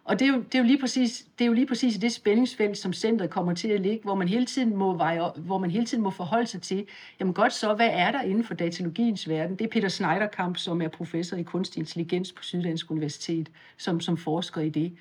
[0.10, 2.12] Og det er, jo, det, er jo lige præcis, det er jo lige præcis det
[2.12, 5.72] spændingsfelt, som centret kommer til at ligge, hvor man hele tiden må, veje, hvor man
[5.72, 6.86] hele tiden må forholde sig til,
[7.20, 9.56] jamen godt så, hvad er der inden for datalogiens verden?
[9.56, 14.18] Det er Peter Schneiderkamp, som er professor i kunstig intelligens på Syddansk Universitet, som, som
[14.18, 14.94] forsker i det.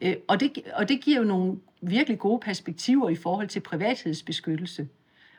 [0.00, 0.58] Øh, og det.
[0.74, 4.88] Og det giver jo nogle virkelig gode perspektiver i forhold til privathedsbeskyttelse.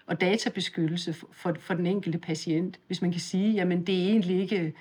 [0.06, 2.80] og databeskyttelse for, for den enkelte patient.
[2.88, 4.74] Hvis man kan sige, jamen det er egentlig ikke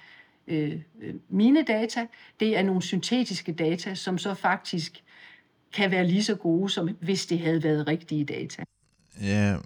[0.53, 2.07] Øh, øh, mine data,
[2.41, 5.03] det er nogle syntetiske data, som så faktisk
[5.73, 8.65] kan være lige så gode, som hvis det havde været rigtige data.
[9.21, 9.57] Ja,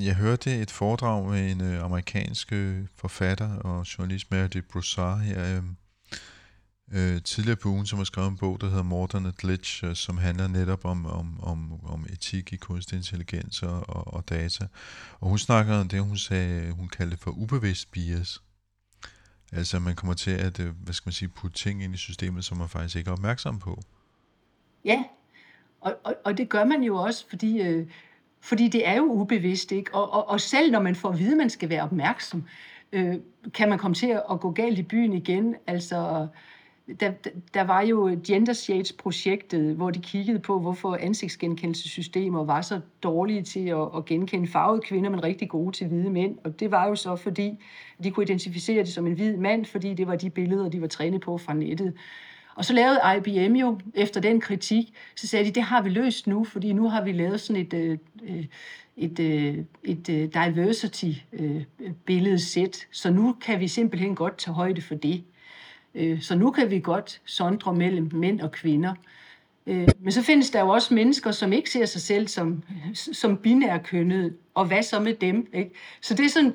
[0.00, 5.56] jeg hørte et foredrag med en øh, amerikansk øh, forfatter og journalist, Meredith Broussard, her
[5.56, 5.62] øh,
[6.92, 10.18] øh, tidligere på ugen, som har skrevet en bog, der hedder Modern Glitch, øh, som
[10.18, 14.66] handler netop om, om, om, om etik i kunstig intelligens og, og data.
[15.20, 18.42] Og hun snakkede om det, hun sagde, hun kaldte for ubevidst bias.
[19.52, 22.44] Altså man kommer til at, øh, hvad skal man sige, putte ting ind i systemet,
[22.44, 23.82] som man faktisk ikke er opmærksom på.
[24.84, 25.04] Ja,
[25.80, 27.86] og, og, og det gør man jo også, fordi, øh,
[28.40, 29.94] fordi det er jo ubevidst, ikke?
[29.94, 32.44] Og, og, og selv når man får at vide, at man skal være opmærksom,
[32.92, 33.14] øh,
[33.54, 35.54] kan man komme til at gå galt i byen igen.
[35.66, 36.28] Altså,
[37.00, 37.12] der,
[37.54, 43.68] der var jo Gender Shades-projektet, hvor de kiggede på, hvorfor ansigtsgenkendelsessystemer var så dårlige til
[43.68, 46.38] at, at genkende farvede kvinder, men rigtig gode til hvide mænd.
[46.44, 47.58] Og det var jo så, fordi
[48.02, 50.86] de kunne identificere det som en hvid mand, fordi det var de billeder, de var
[50.86, 51.92] trænet på fra nettet.
[52.54, 56.26] Og så lavede IBM jo, efter den kritik, så sagde de, det har vi løst
[56.26, 57.98] nu, fordi nu har vi lavet sådan et, øh,
[58.96, 64.82] et, et, et øh, øh diversity-billedsæt, øh, så nu kan vi simpelthen godt tage højde
[64.82, 65.24] for det.
[65.96, 68.94] Øh, så nu kan vi godt sondre mellem mænd og kvinder.
[69.66, 72.62] Øh, men så findes der jo også mennesker, som ikke ser sig selv som,
[72.94, 75.48] som binærkønnet, og hvad så med dem?
[75.54, 75.70] Ikke?
[76.00, 76.54] Så det er, sådan,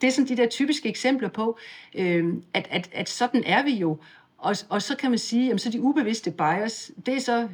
[0.00, 1.58] det er sådan de der typiske eksempler på,
[1.94, 3.98] øh, at, at, at sådan er vi jo.
[4.38, 7.48] Og, og så kan man sige, jamen så de ubevidste bias, det er så...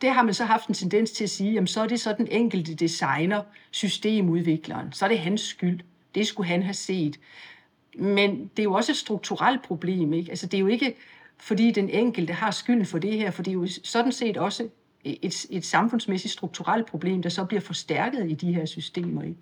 [0.00, 2.14] Det har man så haft en tendens til at sige, jamen så er det så
[2.18, 5.80] den enkelte designer, systemudvikleren, så er det hans skyld.
[6.14, 7.18] Det skulle han have set.
[7.98, 10.12] Men det er jo også et strukturelt problem.
[10.12, 10.30] Ikke?
[10.30, 10.94] Altså, det er jo ikke,
[11.38, 14.68] fordi den enkelte har skylden for det her, for det er jo sådan set også
[15.04, 19.22] et, et samfundsmæssigt strukturelt problem, der så bliver forstærket i de her systemer.
[19.22, 19.36] Ikke?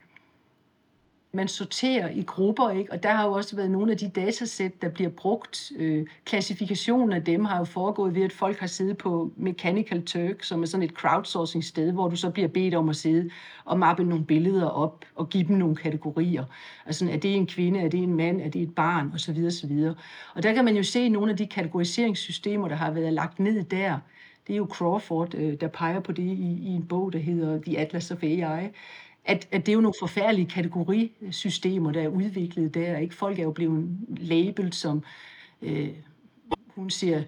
[1.33, 2.93] Man sorterer i grupper, ikke?
[2.93, 5.73] og der har jo også været nogle af de datasæt, der bliver brugt.
[5.77, 10.45] Øh, klassifikationen af dem har jo foregået ved, at folk har siddet på Mechanical Turk,
[10.45, 13.31] som er sådan et crowdsourcing sted, hvor du så bliver bedt om at sidde
[13.64, 16.45] og mappe nogle billeder op og give dem nogle kategorier.
[16.87, 19.45] Altså, er det en kvinde, er det en mand, er det et barn, osv.
[19.47, 19.88] osv.
[20.35, 23.64] Og der kan man jo se nogle af de kategoriseringssystemer, der har været lagt ned
[23.64, 23.99] der.
[24.47, 27.61] Det er jo Crawford, øh, der peger på det i, i en bog, der hedder
[27.61, 28.69] The Atlas of AI
[29.24, 32.98] at, at det er jo nogle forfærdelige kategorisystemer, der er udviklet der.
[32.98, 33.14] Ikke?
[33.14, 35.04] Folk er jo blevet labelt som,
[35.62, 35.88] øh,
[36.66, 37.22] hun, ser,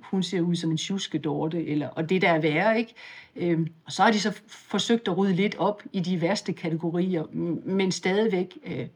[0.00, 2.78] hun ser ud som en tjuskedorte, eller, og det der er værre.
[2.78, 2.94] Ikke?
[3.36, 7.24] Øh, og så har de så forsøgt at rydde lidt op i de værste kategorier,
[7.64, 8.86] men stadigvæk øh,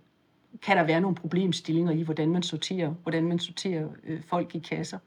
[0.62, 4.58] kan der være nogle problemstillinger i, hvordan man sorterer, hvordan man sorterer øh, folk i
[4.58, 4.98] kasser.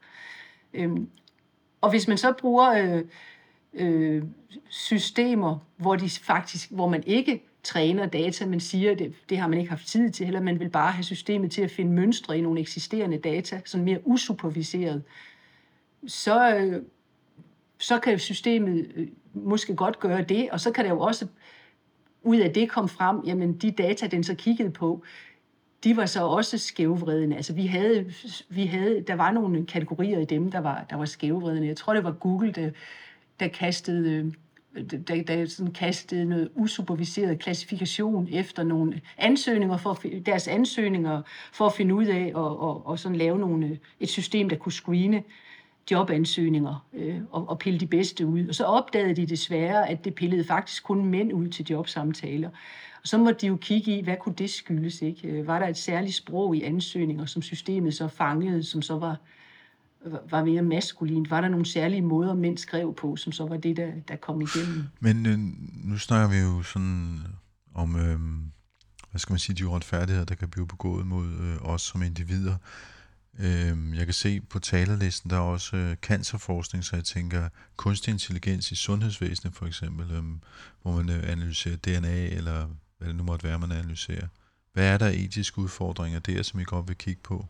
[0.74, 0.90] Øh,
[1.80, 2.70] og hvis man så bruger...
[2.70, 3.04] Øh,
[3.74, 4.22] øh,
[4.68, 9.58] systemer, hvor, de faktisk, hvor man ikke træner data, men siger, det, det har man
[9.58, 12.40] ikke haft tid til, eller man vil bare have systemet til at finde mønstre i
[12.40, 15.02] nogle eksisterende data, sådan mere usuperviseret,
[16.06, 16.82] så, øh,
[17.78, 21.26] så kan systemet øh, måske godt gøre det, og så kan det jo også
[22.22, 25.02] ud af det komme frem, jamen de data, den så kiggede på,
[25.84, 27.36] de var så også skævvredende.
[27.36, 28.12] Altså vi havde,
[28.48, 31.68] vi havde, der var nogle kategorier i dem, der var, der var skævvredende.
[31.68, 32.70] Jeg tror, det var Google, der,
[33.40, 34.32] der kastede, øh,
[35.08, 41.22] der, der sådan kastede noget usuperviseret klassifikation efter nogle ansøgninger for deres ansøgninger
[41.52, 44.56] for at finde ud af og, og, og sådan lave nogle, øh, et system, der
[44.56, 45.22] kunne screene
[45.90, 48.48] jobansøgninger øh, og, og pille de bedste ud.
[48.48, 52.48] Og så opdagede de desværre, at det pillede faktisk kun mænd ud til jobsamtaler.
[53.02, 55.02] Og så måtte de jo kigge i, hvad kunne det skyldes?
[55.02, 55.28] Ikke?
[55.28, 59.16] Øh, var der et særligt sprog i ansøgninger, som systemet så fangede, som så var
[60.30, 61.30] var mere maskulint?
[61.30, 64.40] Var der nogle særlige måder, mænd skrev på, som så var det, der, der kom
[64.40, 64.84] igennem?
[65.00, 65.38] Men øh,
[65.88, 67.20] nu snakker vi jo sådan
[67.74, 68.20] om, øh,
[69.10, 72.56] hvad skal man sige, de uretfærdigheder, der kan blive begået mod øh, os som individer.
[73.38, 78.12] Øh, jeg kan se på talerlisten, der er også øh, cancerforskning, så jeg tænker kunstig
[78.12, 80.22] intelligens i sundhedsvæsenet for eksempel, øh,
[80.82, 82.66] hvor man øh, analyserer DNA, eller
[82.98, 84.26] hvad det nu måtte være, man analyserer.
[84.72, 87.46] Hvad er der etiske udfordringer der, som I godt vil kigge på?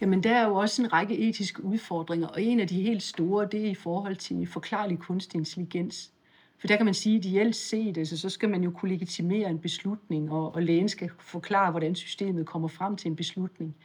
[0.00, 3.48] Jamen, der er jo også en række etiske udfordringer, og en af de helt store,
[3.52, 6.12] det er i forhold til forklarlig kunstig intelligens.
[6.58, 9.50] For der kan man sige, at ideelt set, altså, så skal man jo kunne legitimere
[9.50, 13.76] en beslutning, og, og lægen skal forklare, hvordan systemet kommer frem til en beslutning.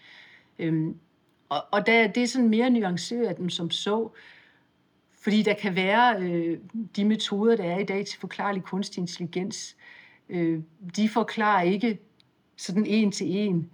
[0.60, 0.96] Øhm,
[1.50, 4.10] og, og der, det er sådan mere nuanceret end som så,
[5.22, 6.60] fordi der kan være øh,
[6.96, 9.76] de metoder, der er i dag til forklarlig kunstig intelligens,
[10.30, 10.60] øh,
[10.96, 12.00] de forklarer ikke
[12.58, 13.70] sådan en til en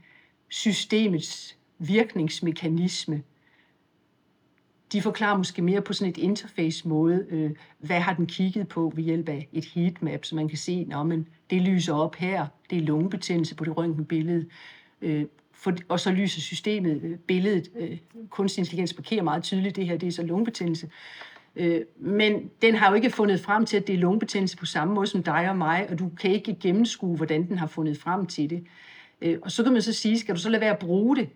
[0.50, 3.24] systemets virkningsmekanisme.
[4.94, 9.04] de forklarer måske mere på sådan et interface-måde, øh, hvad har den kigget på ved
[9.04, 12.82] hjælp af et heatmap, så man kan se, at det lyser op her, det er
[12.82, 14.46] lungebetændelse på det røntgenbillede,
[15.02, 17.72] øh, for, og så lyser systemet øh, billedet.
[17.76, 17.98] Øh,
[18.30, 20.90] kunstig intelligens markerer meget tydeligt, det her det er så lungebetændelse.
[21.56, 24.94] Øh, men den har jo ikke fundet frem til, at det er lungebetændelse på samme
[24.94, 28.26] måde som dig og mig, og du kan ikke gennemskue, hvordan den har fundet frem
[28.26, 28.63] til det.
[29.22, 31.30] Øh, og så kan man så sige, skal du så lade være at bruge det,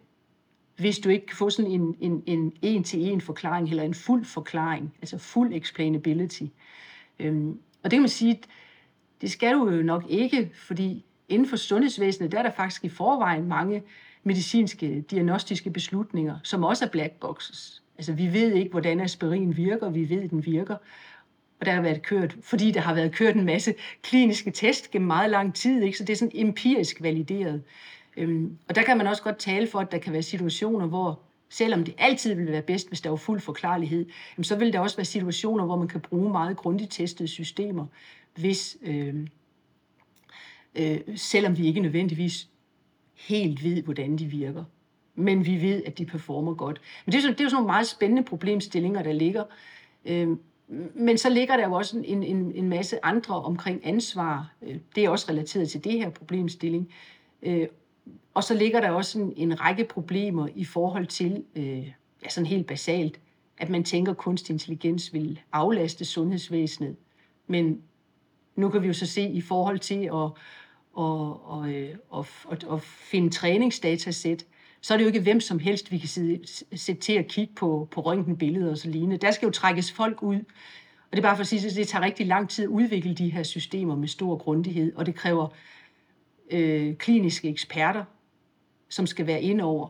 [0.82, 4.94] hvis du ikke kan få sådan en, en, en en-til-en forklaring, eller en fuld forklaring,
[5.02, 6.44] altså fuld explainability.
[7.20, 7.50] Øhm,
[7.84, 8.42] og det kan man sige,
[9.22, 12.90] det skal du jo nok ikke, fordi inden for sundhedsvæsenet, der er der faktisk i
[12.90, 13.84] forvejen mange
[14.24, 17.84] medicinske diagnostiske beslutninger, som også er black boxes.
[17.98, 20.76] Altså vi ved ikke, hvordan aspirin virker, vi ved, at den virker.
[21.60, 25.08] Og der har været kørt, fordi der har været kørt en masse kliniske test gennem
[25.08, 25.98] meget lang tid, ikke?
[25.98, 27.64] så det er sådan empirisk valideret.
[28.18, 31.20] Øhm, og der kan man også godt tale for, at der kan være situationer, hvor
[31.50, 34.06] selvom det altid vil være bedst, hvis der var fuld forklarlighed,
[34.38, 37.86] jamen, så vil der også være situationer, hvor man kan bruge meget grundigt testede systemer,
[38.36, 39.28] hvis, øh,
[40.76, 42.48] øh, selvom vi ikke nødvendigvis
[43.16, 44.64] helt ved, hvordan de virker.
[45.16, 46.82] Men vi ved, at de performer godt.
[47.06, 49.44] Men det er, så, det er jo sådan nogle meget spændende problemstillinger, der ligger.
[50.06, 50.38] Øh,
[50.96, 54.54] men så ligger der jo også en, en, en masse andre omkring ansvar.
[54.62, 56.94] Øh, det er også relateret til det her problemstilling.
[57.44, 57.68] Øh,
[58.34, 61.88] og så ligger der også en, en række problemer i forhold til, øh,
[62.24, 63.20] ja, sådan helt basalt,
[63.58, 66.96] at man tænker, at kunstig intelligens vil aflaste sundhedsvæsenet.
[67.48, 67.82] Men
[68.56, 70.38] nu kan vi jo så se i forhold til at, og,
[70.94, 71.70] og,
[72.10, 74.46] og, og, og finde træningsdatasæt,
[74.82, 76.10] så er det jo ikke hvem som helst, vi kan
[76.76, 79.18] sætte til at kigge på, på røntgenbilleder og så lignende.
[79.18, 80.36] Der skal jo trækkes folk ud.
[81.12, 83.14] Og det er bare for at sige, at det tager rigtig lang tid at udvikle
[83.14, 85.48] de her systemer med stor grundighed, og det kræver
[86.52, 88.04] øh, kliniske eksperter,
[88.90, 89.88] som skal være ind over.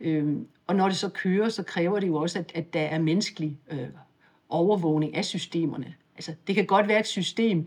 [0.00, 2.98] Øh, og når det så kører, så kræver det jo også, at, at der er
[2.98, 3.88] menneskelig øh,
[4.48, 5.94] overvågning af systemerne.
[6.14, 7.66] Altså, det kan godt være, at et system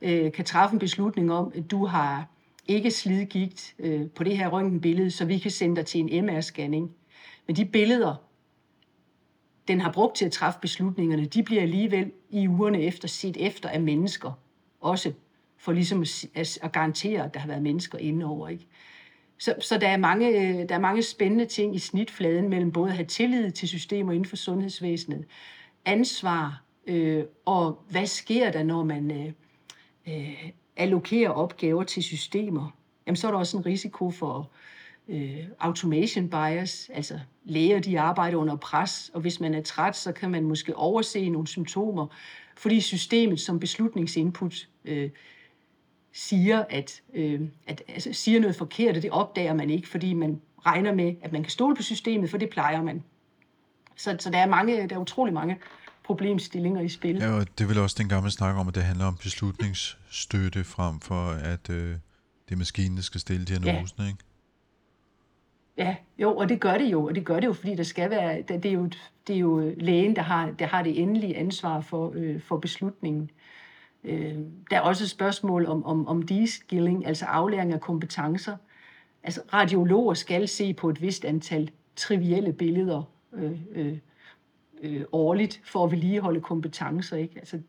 [0.00, 2.28] øh, kan træffe en beslutning om, at du har
[2.66, 6.90] ikke slidgigt øh, på det her røntgenbillede, så vi kan sende dig til en MR-scanning.
[7.46, 8.14] Men de billeder,
[9.68, 13.68] den har brugt til at træffe beslutningerne, de bliver alligevel i ugerne efter set efter
[13.68, 14.32] af mennesker.
[14.80, 15.12] Også
[15.58, 18.48] for ligesom at, at garantere, at der har været mennesker inde over.
[18.48, 18.66] Ikke?
[19.38, 22.88] Så, så der, er mange, øh, der er mange spændende ting i snitfladen mellem både
[22.90, 25.24] at have tillid til systemer inden for sundhedsvæsenet,
[25.84, 29.32] ansvar, øh, og hvad sker der, når man øh,
[30.08, 32.70] øh, allokerer opgaver til systemer?
[33.06, 34.50] Jamen, så er der også en risiko for
[35.08, 40.12] øh, automation bias, altså læger, de arbejder under pres, og hvis man er træt, så
[40.12, 42.06] kan man måske overse nogle symptomer,
[42.56, 45.10] fordi systemet som beslutningsinput øh,
[46.12, 50.40] siger, at, øh, at altså, siger noget forkert, og det opdager man ikke, fordi man
[50.66, 53.02] regner med, at man kan stole på systemet, for det plejer man.
[53.96, 55.58] Så, så der er mange, der er utrolig mange
[56.04, 57.16] problemstillinger i spil.
[57.16, 61.00] Ja, og det vil også den gamle snak om, at det handler om beslutningsstøtte frem
[61.00, 61.90] for, at øh,
[62.48, 64.06] det er maskinen, der skal stille diagnosen, ja.
[64.06, 64.18] ikke?
[65.78, 68.10] Ja, jo, og det gør det jo, og det gør det jo, fordi der skal
[68.10, 68.90] være, det er jo,
[69.26, 73.30] det er jo lægen, der har, der har det endelige ansvar for, øh, for beslutningen.
[74.04, 74.34] Øh,
[74.70, 78.56] der er også et spørgsmål om, om, om de-skilling, altså aflæring af kompetencer.
[79.22, 83.98] Altså radiologer skal se på et vist antal trivielle billeder øh, øh,
[84.82, 87.38] øh, årligt for at vedligeholde kompetencer, ikke?
[87.38, 87.60] Altså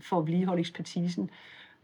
[0.00, 1.30] for at vedligeholde ekspertisen.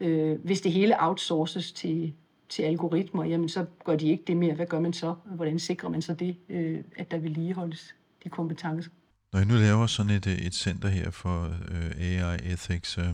[0.00, 2.14] Øh, hvis det hele outsources til,
[2.48, 4.54] til algoritmer, jamen så gør de ikke det mere.
[4.54, 5.14] Hvad gør man så?
[5.24, 8.90] Hvordan sikrer man så det, øh, at der vedligeholdes de kompetencer?
[9.32, 13.04] Når I nu laver sådan et, øh, et center her for øh, AI Ethics, øh,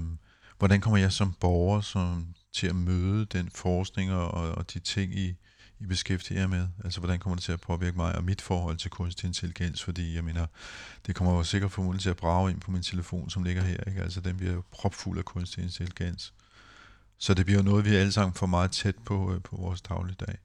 [0.59, 5.15] hvordan kommer jeg som borger som, til at møde den forskning og, og de ting,
[5.15, 5.35] I,
[5.81, 6.69] I beskæftiger jer med?
[6.85, 9.85] Altså, hvordan kommer det til at påvirke mig og mit forhold til kunstig intelligens?
[9.85, 10.47] Fordi, jeg mener,
[11.07, 13.85] det kommer jo sikkert formodentlig til at brage ind på min telefon, som ligger her,
[13.87, 14.03] ikke?
[14.03, 16.35] Altså, den bliver jo propfuld af kunstig intelligens.
[17.19, 19.81] Så det bliver jo noget, vi alle sammen får meget tæt på, øh, på vores
[19.81, 20.39] dagligdag.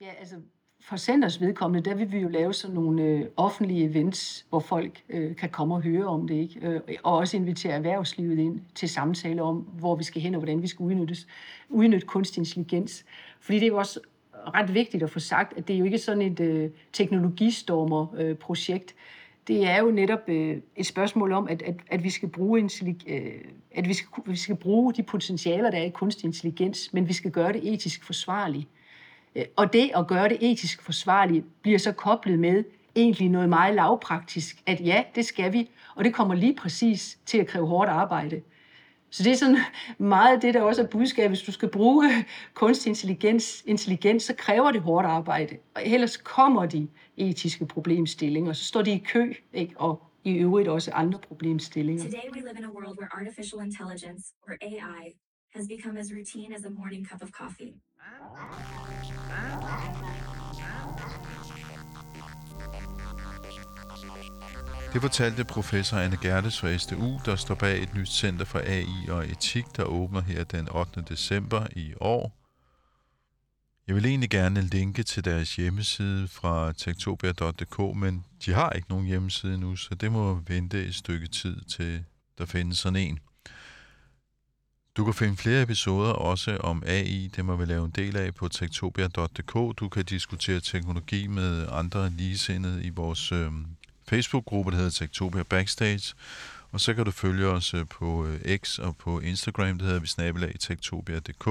[0.00, 0.36] Ja, altså,
[0.84, 5.02] for Centers vedkommende, der vil vi jo lave sådan nogle øh, offentlige events, hvor folk
[5.08, 6.60] øh, kan komme og høre om det, ikke?
[6.62, 10.62] Øh, og også invitere erhvervslivet ind til samtale om, hvor vi skal hen og hvordan
[10.62, 11.26] vi skal udnyttes,
[11.68, 13.04] udnytte kunstig intelligens.
[13.40, 14.00] Fordi det er jo også
[14.32, 18.90] ret vigtigt at få sagt, at det er jo ikke sådan et øh, teknologistormer-projekt.
[18.90, 18.96] Øh,
[19.48, 22.70] det er jo netop øh, et spørgsmål om, at, at, at vi skal bruge
[23.06, 23.32] øh,
[23.70, 27.12] at vi skal, vi skal bruge de potentialer, der er i kunstig intelligens, men vi
[27.12, 28.66] skal gøre det etisk forsvarligt.
[28.66, 28.81] Øh,
[29.36, 32.64] Øh, og det at gøre det etisk forsvarligt bliver så koblet med
[32.96, 37.38] egentlig noget meget lavpraktisk, at ja, det skal vi, og det kommer lige præcis til
[37.38, 38.42] at kræve hårdt arbejde.
[39.10, 39.58] Så det er sådan
[39.98, 41.30] meget det, der også er budskabet.
[41.30, 42.10] Hvis du skal bruge
[42.54, 45.56] kunstig intelligens, intelligens, så kræver det hårdt arbejde.
[45.74, 49.74] Og ellers kommer de etiske problemstillinger, så står de i kø ikke?
[49.76, 52.04] Og, i øvrigt også andre problemstillinger.
[52.04, 55.02] Today we live in a world where artificial intelligence, or AI,
[55.54, 57.74] has become as routine as a morning cup of coffee.
[64.92, 69.08] Det fortalte professor Anne Gertes fra SDU, der står bag et nyt center for AI
[69.08, 71.04] og etik, der åbner her den 8.
[71.08, 72.38] december i år.
[73.86, 79.06] Jeg vil egentlig gerne linke til deres hjemmeside fra tektopia.dk, men de har ikke nogen
[79.06, 82.04] hjemmeside nu, så det må vente et stykke tid til
[82.38, 83.18] der findes sådan en.
[84.96, 88.34] Du kan finde flere episoder også om AI, det må vi lave en del af
[88.34, 89.78] på tektopia.dk.
[89.80, 93.50] Du kan diskutere teknologi med andre ligesindede i vores øh,
[94.08, 96.14] Facebook-gruppe, der hedder Tektopia Backstage.
[96.72, 100.00] Og så kan du følge os øh, på øh, X og på Instagram, det hedder
[100.00, 101.46] vi snabelag tektopia.dk.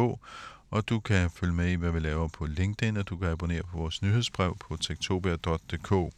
[0.71, 3.63] Og du kan følge med i, hvad vi laver på LinkedIn, og du kan abonnere
[3.63, 6.13] på vores nyhedsbrev på tektopia.dk.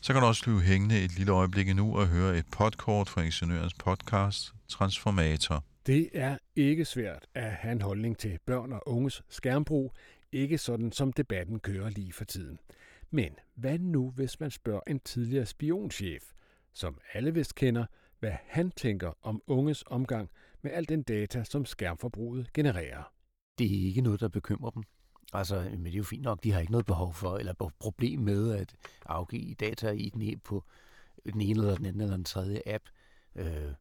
[0.00, 3.22] Så kan du også blive hængende et lille øjeblik nu og høre et podkort fra
[3.22, 5.64] Ingeniørens podcast Transformator.
[5.88, 9.94] Det er ikke svært at have en holdning til børn og unges skærmbrug,
[10.32, 12.58] ikke sådan som debatten kører lige for tiden.
[13.10, 16.32] Men hvad nu, hvis man spørger en tidligere spionchef,
[16.72, 17.86] som alle vist kender,
[18.20, 20.30] hvad han tænker om unges omgang
[20.62, 23.12] med al den data, som skærmforbruget genererer?
[23.58, 24.82] Det er ikke noget, der bekymrer dem.
[25.32, 28.20] Altså, men det er jo fint nok, de har ikke noget behov for, eller problem
[28.20, 28.74] med at
[29.06, 30.64] afgive data i den, e-, på
[31.32, 32.84] den ene eller den anden eller den tredje app.
[33.36, 33.72] Øh,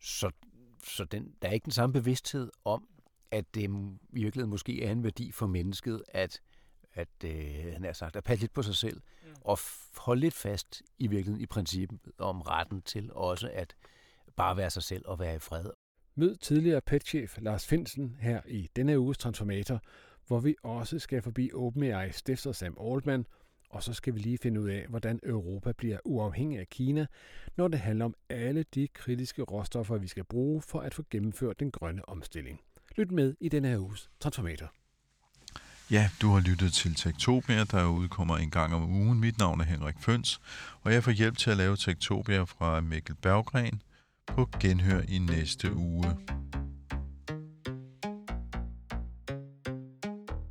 [0.00, 0.30] så
[0.84, 2.88] så den, der er ikke den samme bevidsthed om,
[3.30, 3.68] at det i
[4.10, 6.40] virkeligheden måske er en værdi for mennesket, at,
[6.94, 9.34] at øh, han er sagt, at passe lidt på sig selv, mm.
[9.40, 9.58] og
[9.96, 13.76] holde lidt fast i virkeligheden i princippet om retten til også at
[14.36, 15.70] bare være sig selv og være i fred.
[16.14, 19.80] Mød tidligere petchef Lars Finsen her i denne uges Transformator,
[20.26, 23.26] hvor vi også skal forbi OpenAI stifter Sam Altman
[23.70, 27.06] og så skal vi lige finde ud af, hvordan Europa bliver uafhængig af Kina,
[27.56, 31.60] når det handler om alle de kritiske råstoffer, vi skal bruge for at få gennemført
[31.60, 32.60] den grønne omstilling.
[32.96, 34.72] Lyt med i denne her uges Transformator.
[35.90, 39.20] Ja, du har lyttet til Tektopia, der udkommer en gang om ugen.
[39.20, 40.40] Mit navn er Henrik Føns,
[40.82, 43.82] og jeg får hjælp til at lave Tektopia fra Mikkel Berggren
[44.26, 46.16] på genhør i næste uge.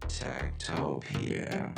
[0.10, 1.74] Tektopia.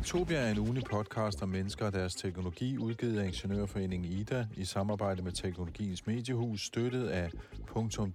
[0.00, 4.64] Tektopia er en ugenlig podcast om mennesker og deres teknologi, udgivet af Ingeniørforeningen IDA i
[4.64, 7.30] samarbejde med Teknologiens Mediehus, støttet af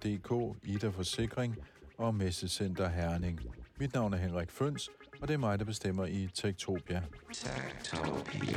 [0.04, 1.56] .dk, IDA Forsikring
[1.98, 3.40] og Messecenter Herning.
[3.78, 7.02] Mit navn er Henrik Føns, og det er mig, der bestemmer i Tektopia.
[7.32, 8.56] Tektopia.